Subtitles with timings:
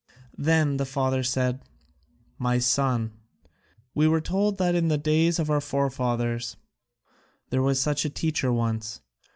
[0.39, 1.61] Then the father said,
[2.39, 3.11] "My son,
[3.93, 6.57] we are told that in the days of our forefathers
[7.51, 9.01] there was such a teacher once.